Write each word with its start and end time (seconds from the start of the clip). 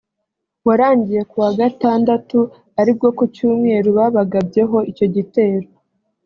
warangiye 0.67 1.21
ku 1.29 1.35
wa 1.43 1.51
gatandatu 1.61 2.39
ari 2.79 2.91
bwo 2.97 3.09
ku 3.17 3.23
cyumweru 3.35 3.89
babagabyeho 3.97 4.77
icyo 4.91 5.05
gitero 5.15 5.67